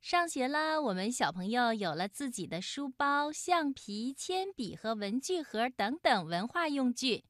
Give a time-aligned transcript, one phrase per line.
[0.00, 7.24] 上学了，我们小朋友有了自己的书包、橡皮、铅笔和文具盒等等文化用具。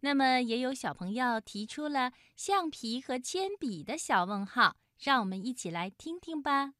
[0.00, 6.72] 那么，也有小朋友提出了橡皮和铅笔的小问号，让我们一起来听听吧。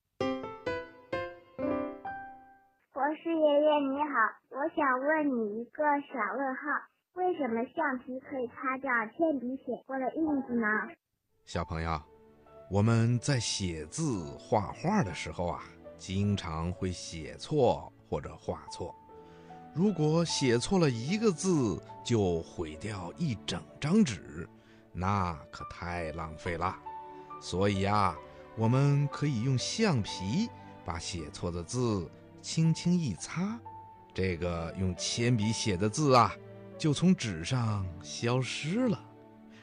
[2.92, 4.18] 博士爷爷你好，
[4.50, 6.62] 我想问你一个小问号：
[7.14, 10.66] 为什么橡皮可以擦掉铅笔写过的印子呢？
[11.44, 12.15] 小朋友。
[12.68, 15.62] 我们在写字、画画的时候啊，
[15.96, 18.92] 经常会写错或者画错。
[19.72, 24.48] 如果写错了一个字，就毁掉一整张纸，
[24.92, 26.76] 那可太浪费了。
[27.40, 28.16] 所以啊，
[28.56, 30.48] 我们可以用橡皮
[30.84, 32.10] 把写错的字
[32.42, 33.56] 轻轻一擦，
[34.12, 36.34] 这个用铅笔写的字啊，
[36.76, 39.00] 就从纸上消失了，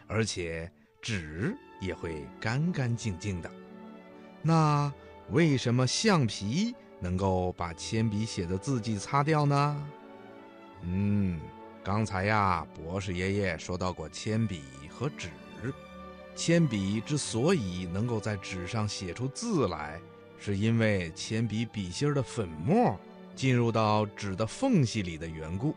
[0.08, 1.58] 而且纸。
[1.84, 3.52] 也会干干净净的。
[4.42, 4.92] 那
[5.30, 9.88] 为什么橡皮能够把铅笔写的字迹擦掉呢？
[10.84, 11.40] 嗯，
[11.84, 15.30] 刚才呀，博士爷爷说到过铅笔和纸。
[16.36, 20.02] 铅笔之所以能够在纸上写出字来，
[20.40, 23.00] 是因为铅笔笔芯的粉末
[23.36, 25.76] 进入到纸的缝隙里的缘故。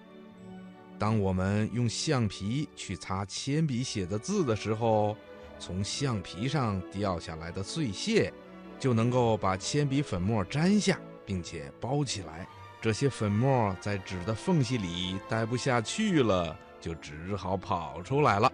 [0.98, 5.14] 当我们用橡皮去擦铅笔写的字的时候，
[5.58, 8.32] 从橡皮上掉下来的碎屑，
[8.78, 12.46] 就能够把铅笔粉末粘下，并且包起来。
[12.80, 18.52] 这些粉末在纸的缝隙里待不下去了，就只好跑出来了，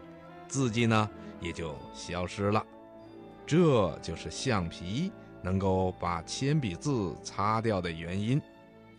[0.49, 2.65] 字迹呢也就消失了。
[3.45, 8.41] 这就是橡皮能够把铅笔字擦掉的原因。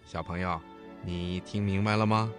[0.06, 0.60] 小朋友，
[1.02, 2.32] 你听明白了吗？